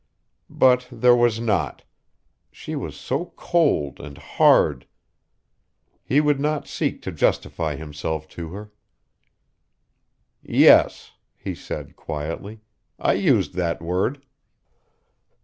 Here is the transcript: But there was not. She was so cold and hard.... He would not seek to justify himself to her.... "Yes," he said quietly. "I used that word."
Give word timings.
But 0.49 0.87
there 0.91 1.15
was 1.15 1.39
not. 1.39 1.83
She 2.51 2.75
was 2.75 2.95
so 2.95 3.33
cold 3.35 3.99
and 3.99 4.17
hard.... 4.17 4.87
He 6.03 6.19
would 6.19 6.39
not 6.39 6.67
seek 6.67 7.03
to 7.03 7.11
justify 7.11 7.75
himself 7.75 8.27
to 8.29 8.49
her.... 8.49 8.71
"Yes," 10.41 11.11
he 11.37 11.53
said 11.53 11.95
quietly. 11.95 12.61
"I 12.97 13.13
used 13.13 13.53
that 13.53 13.79
word." 13.79 14.25